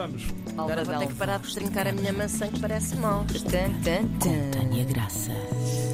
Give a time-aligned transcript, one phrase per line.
[0.00, 0.22] vamos.
[0.56, 3.26] Agora vou ter que parar de trincar a minha maçã que parece mal.
[3.50, 4.50] Tan, tan, tan.
[4.50, 5.30] Tânia Graça.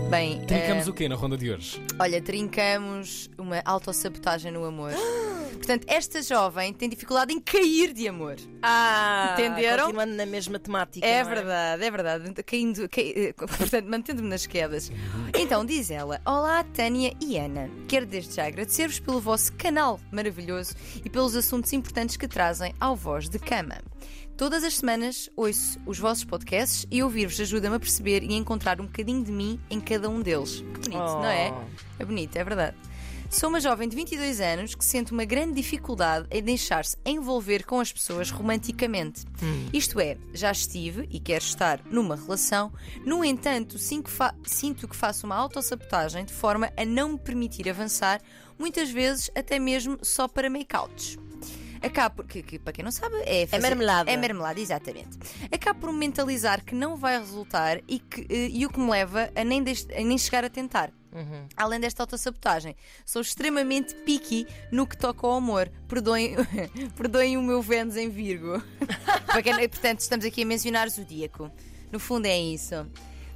[0.09, 1.83] Bem, Trincamos eh, o quê na ronda de hoje?
[1.99, 4.93] olha, trincamos uma autossabotagem no amor.
[5.57, 8.37] Portanto, esta jovem tem dificuldade em cair de amor.
[8.63, 9.85] Ah, Entenderam?
[9.87, 11.07] Continuando na mesma temática.
[11.07, 12.43] É não verdade, é verdade.
[12.45, 14.91] Caindo, cai- eh, portanto, mantendo-me nas quedas.
[15.37, 17.69] Então, diz ela: Olá, Tânia e Ana.
[17.89, 20.75] Quero desde já agradecer-vos pelo vosso canal maravilhoso
[21.05, 23.79] e pelos assuntos importantes que trazem ao Voz de Cama.
[24.37, 28.79] Todas as semanas ouço os vossos podcasts e ouvir-vos ajuda-me a perceber e a encontrar
[28.83, 30.57] um bocadinho de mim em cada um deles.
[30.75, 31.23] Que bonito, Oh.
[31.23, 31.55] não é?
[31.99, 32.77] É bonito, é verdade.
[33.31, 37.81] Sou uma jovem de 22 anos que sente uma grande dificuldade em deixar-se envolver com
[37.81, 39.25] as pessoas romanticamente.
[39.73, 42.73] Isto é, já estive e quero estar numa relação,
[43.05, 48.23] no entanto, sinto que faço uma autossabotagem de forma a não me permitir avançar,
[48.59, 51.19] muitas vezes até mesmo só para make-outs.
[51.83, 54.11] Acabo por, que, que, para quem não sabe, é fazer- marmelada.
[54.11, 55.19] É marmelada, exatamente.
[55.53, 58.91] Acabo por me mentalizar que não vai resultar e, que, eh, e o que me
[58.91, 60.91] leva a nem, deix- a nem chegar a tentar.
[61.17, 61.47] Uhum.
[61.57, 65.71] Além desta autossabotagem, sou extremamente picky no que toca ao amor.
[65.89, 66.37] Perdoem,
[66.95, 68.63] perdoem o meu Vênus em Virgo.
[69.71, 71.51] Portanto, estamos aqui a mencionar Zodíaco.
[71.91, 72.75] No fundo é isso.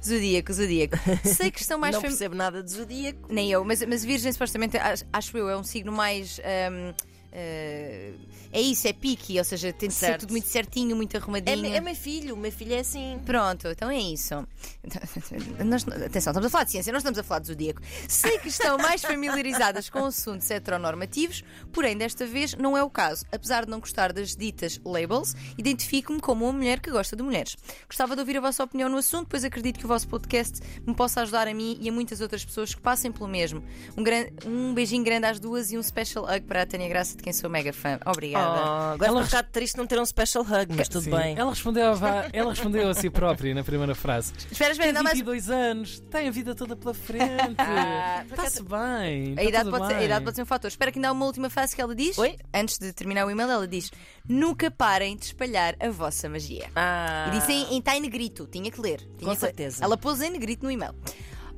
[0.05, 0.95] Zodíaco, Zodíaco.
[1.23, 3.31] Sei que estão mais não fam- percebo nada de zodíaco.
[3.31, 6.39] nem eu, mas, mas Virgem supostamente, ach- acho eu, é um signo mais.
[6.43, 6.93] ah,
[7.31, 10.21] é isso, é pique, ou seja, tem de ser Certo.
[10.21, 11.61] tudo muito certinho, muito É, arrumadinho.
[11.61, 13.19] me- é meu filho, o meu filho é assim.
[13.25, 14.45] Pronto, então é isso.
[15.65, 17.81] Nós- atenção, estamos a falar de ciência, não estamos a falar de zodíaco.
[18.07, 23.25] Sei que estão mais familiarizadas com assuntos heteronormativos, porém desta vez não é o caso.
[23.31, 27.55] Apesar de não gostar das ditas labels, identifico-me como uma mulher que gosta de mulheres.
[27.87, 30.93] Gostava de ouvir a vossa opinião no assunto, pois acredito que o vosso podcast me
[30.93, 33.63] possa ajudar a mim e a muitas outras pessoas que passem pelo mesmo.
[33.95, 37.15] Um, gran- um beijinho grande às duas e um special hug para a Tânia Graça,
[37.21, 37.99] de quem sou mega fã.
[38.05, 38.59] Obrigada.
[38.59, 41.11] Oh, agora Ela é um bocado triste não ter um special hug, mas tudo Sim.
[41.11, 41.37] bem.
[41.37, 44.33] Ela respondeu, a, ela respondeu a si própria na primeira frase.
[44.51, 45.17] Espera, espera, Tem não mais.
[45.17, 47.21] 22 anos, tem a vida toda pela frente.
[47.61, 49.35] Ah, Está-se bem.
[49.37, 50.05] A está idade, pode ser, a bem.
[50.05, 50.67] idade pode ser um fator.
[50.67, 52.17] Espera que ainda há uma última frase que ela diz.
[52.17, 52.35] Oi?
[52.53, 53.91] Antes de terminar o e-mail, ela diz:
[54.27, 56.69] Nunca parem de espalhar a vossa magia.
[56.75, 58.97] Ah, E disse em, em tá em negrito, tinha que ler.
[58.99, 59.35] tinha Com que ler.
[59.37, 59.83] certeza.
[59.83, 60.93] Ela pôs em negrito no e-mail.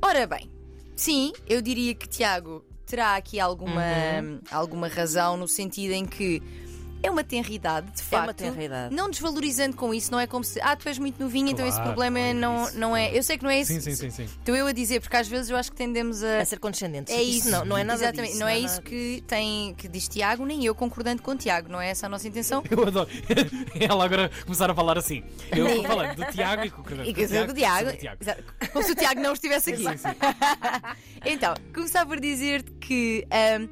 [0.01, 0.51] Ora bem,
[0.95, 3.81] sim, eu diria que Tiago terá aqui alguma,
[4.21, 4.39] Uhum.
[4.51, 6.41] alguma razão no sentido em que.
[7.03, 8.23] É uma tenridade, de É facto.
[8.27, 8.95] uma tenridade.
[8.95, 10.59] Não desvalorizando com isso, não é como se.
[10.61, 12.79] Ah, tu és muito novinho, então esse Claro, problema não é não, isso.
[12.79, 13.17] não é.
[13.17, 13.73] Eu sei que não é isso.
[13.73, 14.23] Sim, sim, sim, sim.
[14.23, 16.39] Estou eu a dizer, porque às vezes eu acho que tendemos a.
[16.39, 17.11] a ser condescendente.
[17.11, 17.49] É isso.
[17.51, 18.29] não, não é nada Exatamente.
[18.31, 18.39] disso.
[18.39, 21.69] não é nada isso que tem que diz Tiago, nem eu concordando com Tiago.
[21.69, 22.63] Não é essa a nossa intenção.
[22.71, 23.09] Eu adoro.
[23.79, 25.23] Ela agora começar a falar assim.
[25.51, 27.91] Eu Nem- falando do Tiago e concordando E com que eu do Tiago.
[27.97, 28.17] Tiago.
[28.21, 28.43] Exato.
[28.71, 29.83] Como se o Tiago não estivesse aqui.
[29.83, 30.07] Sim, sim.
[31.25, 33.25] Então, começar por dizer que.
[33.31, 33.67] ahm,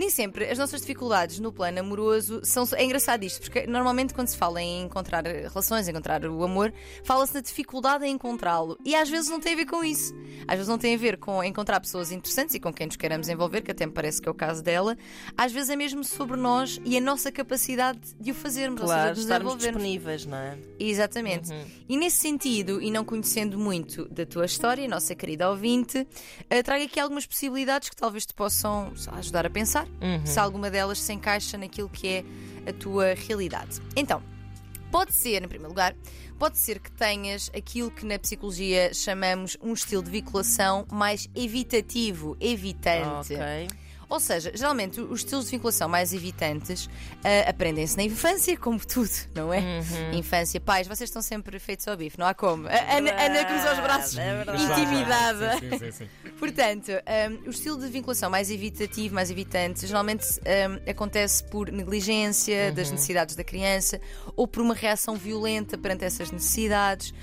[0.00, 2.64] nem sempre as nossas dificuldades no plano amoroso são.
[2.74, 6.72] É engraçado isto, porque normalmente quando se fala em encontrar relações, encontrar o amor,
[7.04, 8.78] fala-se na dificuldade em encontrá-lo.
[8.82, 10.14] E às vezes não tem a ver com isso.
[10.48, 13.28] Às vezes não tem a ver com encontrar pessoas interessantes e com quem nos queremos
[13.28, 14.96] envolver, que até me parece que é o caso dela.
[15.36, 19.14] Às vezes é mesmo sobre nós e a nossa capacidade de o fazermos, Claro, ou
[19.14, 20.58] seja, de nos estarmos disponíveis, não é?
[20.78, 21.50] Exatamente.
[21.86, 26.08] E nesse sentido, e não conhecendo muito da tua história, nossa querida ouvinte,
[26.48, 29.89] eh, trago aqui algumas possibilidades que talvez te possam ajudar a pensar
[30.24, 32.24] se alguma delas se encaixa naquilo que é
[32.68, 33.80] a tua realidade.
[33.96, 34.22] Então,
[34.90, 35.94] pode ser, em primeiro lugar,
[36.38, 42.36] pode ser que tenhas aquilo que na psicologia chamamos um estilo de vinculação mais evitativo,
[42.40, 43.34] evitante.
[43.34, 43.68] Ok.
[44.10, 46.90] Ou seja, geralmente os estilos de vinculação mais evitantes
[47.24, 49.60] ah, aprendem-se na infância, como tudo, não é?
[49.60, 50.18] Uhum.
[50.18, 52.66] Infância, pais, vocês estão sempre feitos ao bife, não há como.
[52.66, 54.42] A Ana, Ana cruzou os braços, É
[54.80, 55.58] intimidada.
[55.60, 56.08] Sim, sim, sim.
[56.38, 56.88] Portanto,
[57.44, 62.90] um, o estilo de vinculação mais evitativo, mais evitante, geralmente um, acontece por negligência das
[62.90, 64.00] necessidades da criança
[64.34, 67.14] ou por uma reação violenta perante essas necessidades,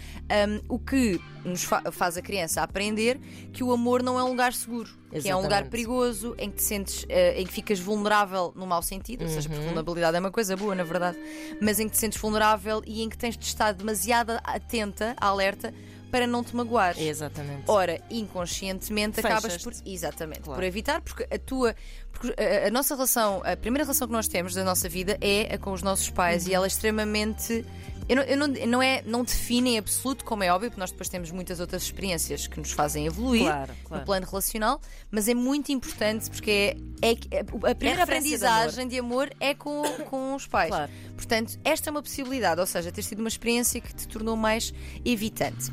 [0.47, 3.19] um, o que nos fa- faz a criança aprender
[3.51, 4.89] que o amor não é um lugar seguro.
[5.09, 5.69] Que é um lugar Exatamente.
[5.71, 9.47] perigoso, em que te sentes, eh, em que ficas vulnerável no mau sentido, ou seja,
[9.47, 11.17] porque vulnerabilidade é uma coisa boa, na verdade,
[11.61, 15.73] mas em que te sentes vulnerável e em que tens de estar demasiado atenta, alerta,
[16.11, 17.01] para não te magoares.
[17.01, 17.63] Exatamente.
[17.67, 19.73] Ora, inconscientemente acabas por.
[19.85, 20.59] Exatamente, Claro.
[20.59, 21.75] por evitar, porque a tua.
[22.11, 25.53] Porque a, a nossa relação, a primeira relação que nós temos da nossa vida é
[25.53, 26.51] a com os nossos pais Uhum.
[26.51, 27.65] e ela é extremamente.
[28.09, 30.91] Eu não, eu não, não, é, não define em absoluto, como é óbvio, porque nós
[30.91, 34.01] depois temos muitas outras experiências que nos fazem evoluir Claro, claro.
[34.01, 34.81] no plano relacional,
[35.11, 39.29] mas é muito importante porque é, é, é- a primeira referência de aprendizagem de amor
[39.39, 40.69] é com, com os pais.
[40.69, 40.91] Claro.
[41.15, 44.73] Portanto, esta é uma possibilidade, ou seja, ter sido uma experiência que te tornou mais
[45.03, 45.71] evitante.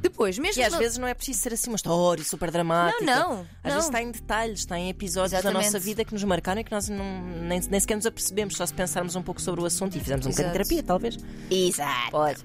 [0.00, 3.04] Depois, mesmo E às não- vezes não é preciso ser assim uma história super dramática.
[3.04, 3.78] Não, não, Às vezes não.
[3.80, 5.64] está em detalhes, está em episódios da Exatamente.
[5.66, 8.64] nossa vida que nos marcaram e que nós não, nem, nem sequer nos apercebemos, só
[8.66, 11.16] se pensarmos um pouco sobre o assunto e fizermos um bocadinho de terapia, talvez.
[11.50, 12.10] Exato.
[12.10, 12.44] Pode.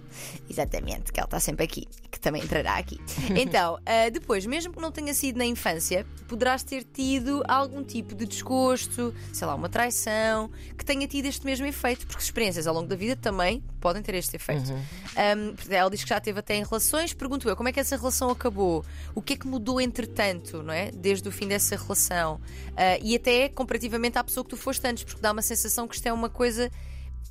[0.49, 2.99] Exatamente, que ela está sempre aqui, que também entrará aqui.
[3.35, 8.15] Então, ah, depois, mesmo que não tenha sido na infância, poderás ter tido algum tipo
[8.15, 12.73] de desgosto, sei lá, uma traição, que tenha tido este mesmo efeito, porque experiências ao
[12.73, 14.71] longo da vida também podem ter este efeito.
[15.15, 17.95] Ahm, ela diz que já teve até em relações, pergunto eu, como é que essa
[17.95, 18.83] relação acabou?
[19.13, 20.91] O que é que mudou entretanto, não é?
[20.91, 22.39] Desde o fim dessa relação?
[22.75, 25.95] Ah, e até comparativamente à pessoa que tu foste antes, porque dá uma sensação que
[25.95, 26.71] isto é uma coisa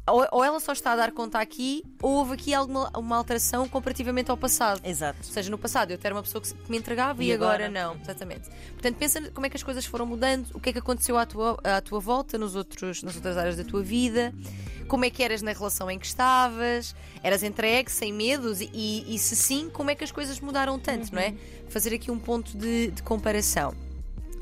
[0.06, 3.67] ou, ou ela só está a dar conta aqui, ou houve aqui alguma uma alteração
[3.69, 4.81] comparativamente ao passado.
[4.85, 5.19] Exato.
[5.25, 7.70] Ou seja, no passado eu era uma pessoa que, me entregava e, E agora, agora?
[7.70, 8.00] não.
[8.00, 8.50] Exatamente.
[8.73, 11.25] Portanto, pensa como é que as coisas foram mudando, o que é que aconteceu à
[11.25, 14.35] tua, à tua volta, nos outros, nas outras áreas da tua vida,
[14.88, 19.19] como é que eras na relação em que estavas, eras entregue, sem medos, e, e
[19.19, 21.35] se sim, como é que as coisas mudaram tanto, não é?
[21.70, 23.75] Fazer aqui um ponto de, de comparação.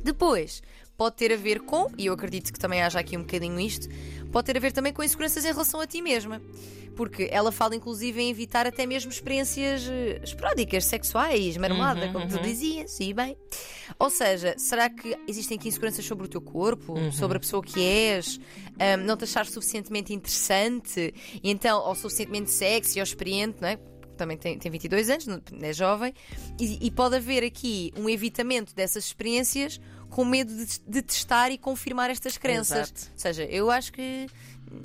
[0.03, 0.63] Depois,
[0.97, 3.89] pode ter a ver com, e eu acredito que também haja aqui um bocadinho isto,
[4.31, 6.41] pode ter a ver também com inseguranças em relação a ti mesma.
[6.95, 12.39] Porque ela fala inclusive em evitar até mesmo experiências eh, esporádicas, sexuais, marmelada, como tu
[12.43, 13.35] dizias, e bem.
[13.99, 17.83] Ou seja, será que existem aqui inseguranças sobre o teu corpo, sobre a pessoa que
[17.83, 18.39] és,
[18.79, 23.79] Ahm, não te achar suficientemente interessante, e então, ou suficientemente sexy ou experiente, não é?
[24.17, 26.15] Também tem, tem 22 anos, não- é jovem,
[26.59, 31.59] e, e pode haver aqui um evitamento dessas experiências com medo de, de testar e
[31.59, 32.91] confirmar estas crenças.
[32.91, 33.11] Exato.
[33.13, 34.27] Ou seja, eu acho que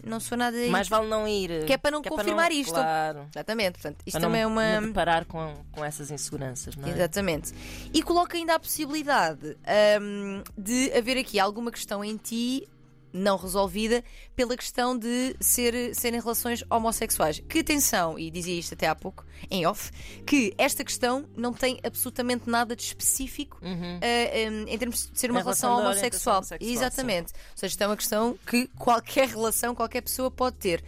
[0.03, 0.57] não sou nada.
[0.69, 1.65] Mais vale não ir.
[1.65, 2.73] Que é para não confirmar isto.
[2.73, 3.27] Claro.
[3.33, 4.81] Exatamente, portanto, isto Para também não é uma.
[4.81, 6.91] me deparar com, com essas inseguranças, não é?
[6.91, 7.53] Exatamente.
[7.93, 9.57] E coloca ainda a possibilidade
[10.01, 12.67] hum, de haver aqui alguma questão em ti
[13.11, 14.03] não resolvida
[14.35, 17.41] pela questão de ser, serem relações homossexuais.
[17.47, 19.91] Que atenção, e dizia isto até há pouco, em off,
[20.25, 25.31] que esta questão não tem absolutamente nada de específico ah, hum, em termos de ser
[25.31, 26.43] uma relação relação homossexual.
[26.43, 27.33] sexual, Exatamente.
[27.33, 30.83] Ou seja, isto é uma questão que qualquer relação, qualquer pessoa pode ter.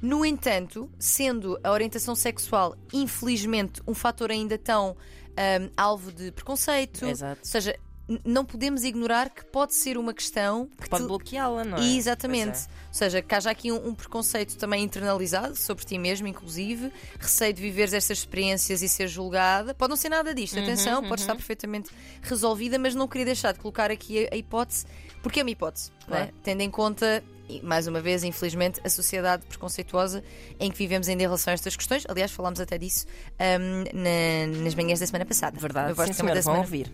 [0.00, 7.06] No entanto, sendo a orientação sexual, infelizmente, um fator ainda tão hum, alvo de preconceito,
[7.06, 7.40] Exato.
[7.40, 7.78] ou seja,
[8.24, 11.84] não podemos ignorar que pode ser uma questão que Pode te- bloqueá-la, não é?
[11.96, 12.52] Exatamente.
[12.52, 16.92] Pois Ou seja, que haja aqui um, um preconceito também internalizado sobre ti mesmo, inclusive,
[17.18, 19.74] receio de viveres estas experiências e ser julgada.
[19.74, 21.90] Pode não ser nada disto, atenção, pode estar perfeitamente
[22.22, 24.84] resolvida, mas não queria deixar de colocar aqui a, a hipótese,
[25.22, 26.06] porque é uma hipótese, é?
[26.06, 26.32] Claro.
[26.42, 27.22] tendo em conta.
[27.46, 30.24] E, mais uma vez, infelizmente, a sociedade preconceituosa
[30.58, 32.02] em que vivemos ainda em relação a estas questões.
[32.08, 33.04] Aliás, falámos até disso
[33.38, 35.58] hum, na- nas manhãs da semana passada.
[35.58, 35.60] é.
[35.60, 36.90] Verdade, No vosso sim, senhora, da semana ouvir.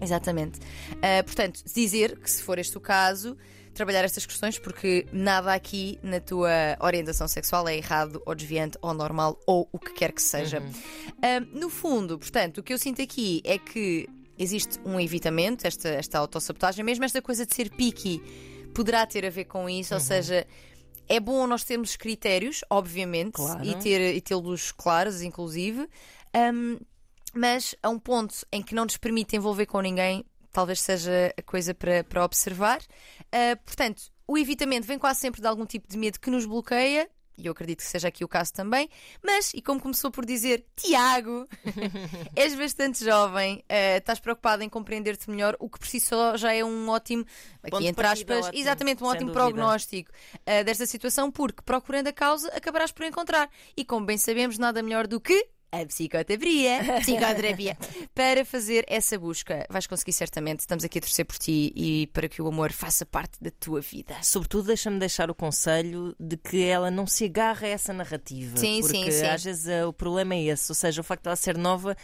[0.00, 0.58] Exatamente.
[1.02, 3.36] Ah, portanto, dizer que se for este o caso,
[3.72, 6.50] trabalhar estas questões, porque nada aqui na tua
[6.80, 10.62] orientação sexual é errado, ou desviante, ou normal, ou o que quer que seja.
[11.22, 14.08] Ah, no fundo, portanto, o que eu sinto aqui é que
[14.38, 18.20] existe um evitamento, esta, esta autossabotagem, mesmo esta coisa de ser picky
[18.74, 20.46] poderá ter a ver com isso, ou seja.
[21.06, 23.62] É bom nós termos critérios, obviamente, Claro.
[23.62, 25.86] e ter e tê-los claros, inclusive,
[26.32, 26.78] Ahm,
[27.34, 31.42] mas a um ponto em que não nos permite envolver com ninguém, talvez seja a
[31.42, 32.80] coisa para, para observar.
[33.32, 37.10] Ah, portanto, o evitamento vem quase sempre de algum tipo de medo que nos bloqueia.
[37.36, 38.88] E eu acredito que seja aqui o caso também.
[39.20, 41.48] Mas, e como começou por dizer, Tiago,
[42.36, 46.52] és bastante jovem, ah, estás preocupado em compreender-te melhor, o que por si só já
[46.54, 49.46] é um ótimo, Ponto aqui de entre partida aspas, ótimo, exatamente um ótimo dúvida.
[49.46, 50.12] prognóstico
[50.46, 53.50] ah, desta situação, porque procurando a causa acabarás por encontrar.
[53.76, 55.48] E como bem sabemos, nada melhor do que
[55.80, 57.76] a psicoterapia, psicoterapia
[58.14, 59.66] para fazer essa busca.
[59.68, 60.60] Vais conseguir certamente.
[60.60, 63.80] Estamos aqui a torcer por ti e para que o amor faça parte da tua
[63.80, 64.14] vida.
[64.22, 68.56] Sobretudo, deixa-me deixar o conselho de que ela não se agarre a essa narrativa.
[68.56, 69.26] Sim, porque sim, sim.
[69.26, 70.70] às vezes eh, o problema é esse.
[70.70, 71.96] Ou seja, o facto de ela ser nova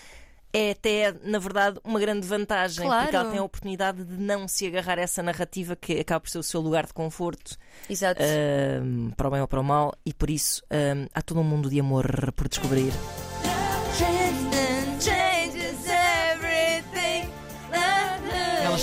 [0.53, 2.85] é até, na verdade, uma grande vantagem.
[2.85, 3.03] Claro.
[3.05, 6.31] Porque ela tem a oportunidade de não se agarrar a essa narrativa que acaba por
[6.31, 7.57] ser o seu lugar de conforto,
[7.89, 8.21] Exato.
[8.23, 9.95] ahm, para o bem ou para o mal.
[10.05, 12.93] E por isso, ahm, há todo um mundo de amor por descobrir.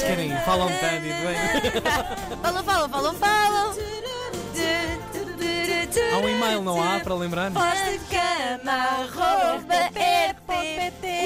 [0.07, 1.35] Ir, falam tanto e bem.
[2.41, 3.75] Falam, falam, falam, falam.
[6.13, 7.51] Há um e-mail, não há, para lembrar?
[7.51, 10.37] Posta de cama, arroba, ep.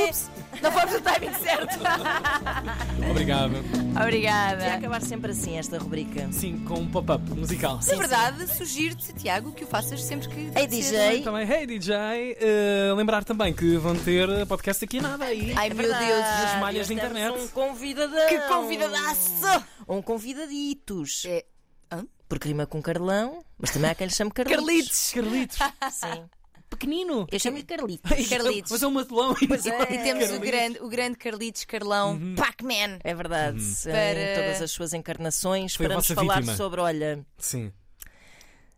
[0.09, 0.29] Ups,
[0.62, 1.80] não fomos no timing certo.
[3.10, 3.51] Obrigado.
[3.94, 4.74] Vai Obrigada.
[4.74, 6.27] acabar sempre assim esta rubrica.
[6.32, 7.80] Sim, com um pop-up musical.
[7.88, 10.51] Na verdade, sugiro-te, Tiago, que o faças sempre que.
[10.58, 11.22] Ei, DJ.
[11.24, 11.94] Também, hey DJ,
[12.39, 15.53] eh, lembrar também que vão ter podcast aqui nada aí.
[15.56, 16.00] Ai, É meu Deus.
[16.00, 17.39] Nas malhas da temos internet.
[17.44, 18.27] Um convidadão.
[18.27, 19.65] Que convidadaço!
[19.88, 21.24] Um convidaditos.
[21.25, 21.44] É.
[21.91, 22.06] Hã?
[22.30, 25.12] Porque rima com Carlão, mas também há quem lhe chame Carlitos.
[25.12, 25.12] Carlitos.
[25.13, 25.58] Carlitos.
[25.91, 26.24] Sim.
[26.72, 27.28] Pequenino.
[27.32, 28.10] Eu chamo-lhe Carlitos.
[28.28, 28.72] Carlitos.
[28.72, 29.36] Mas é um matelão.
[29.48, 29.82] Pois é.
[29.94, 33.00] E temos o grande, o grande Carlitos Carlão, Pac-Man.
[33.04, 33.62] É verdade, Uhum.
[33.72, 36.56] em Para- todas as suas encarnações, Foi a para nos vossa falar vítima.
[36.58, 37.72] sobre, olha, Sim.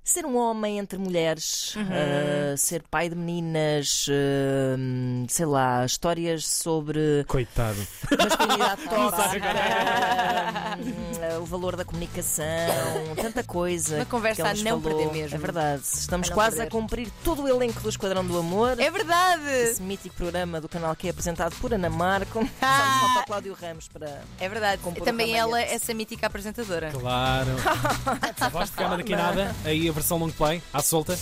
[0.03, 1.87] Ser um homem entre mulheres, Uhum.
[1.89, 7.77] ah, ser pai de meninas, ah, sei lá, histórias sobre Coitado.
[8.17, 10.77] masculinidade tóxica, ah,
[11.39, 12.45] o valor da comunicação,
[13.15, 13.95] tanta coisa.
[13.97, 14.97] Uma conversa a não falou.
[14.97, 15.35] perder mesmo.
[15.35, 15.81] É verdade.
[15.83, 16.67] Estamos A quase perder.
[16.67, 18.79] a cumprir todo o elenco do Esquadrão do Amor.
[18.79, 19.43] É verdade!
[19.49, 22.43] Esse mítico programa do canal que é apresentado por Ana Marco.
[22.65, 22.99] Ah.
[23.03, 24.21] Falta o Cláudio Ramos para.
[24.39, 24.81] É verdade.
[25.03, 25.73] Também ela, cavalhete.
[25.75, 26.91] essa mítica apresentadora.
[26.91, 27.49] Claro.
[28.51, 29.53] Voz de cama daqui nada.
[29.65, 31.17] Aí a versão long play, à solta.